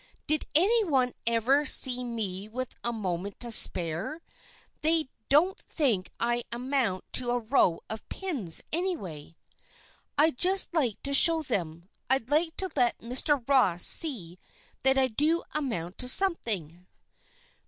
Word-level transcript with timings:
Did 0.25 0.47
any 0.55 0.83
one 0.83 1.13
ever 1.27 1.63
see 1.63 2.03
me 2.03 2.49
with 2.49 2.73
a 2.83 2.91
moment 2.91 3.39
to 3.41 3.51
spare? 3.51 4.23
They 4.81 5.09
don't 5.29 5.61
think 5.61 6.09
I 6.19 6.43
amount 6.51 7.03
to 7.13 7.29
a 7.29 7.37
row 7.37 7.81
of 7.87 8.09
pins, 8.09 8.63
anyway. 8.73 9.35
I'd 10.17 10.39
just 10.39 10.73
like 10.73 11.03
to 11.03 11.13
show 11.13 11.43
them; 11.43 11.87
I'd 12.09 12.31
like 12.31 12.57
to 12.57 12.69
let 12.75 12.97
Mr. 12.97 13.47
Ross 13.47 13.83
see 13.85 14.39
that 14.81 14.97
I 14.97 15.07
do 15.07 15.43
amount 15.53 15.99
to 15.99 16.09
something." 16.09 16.87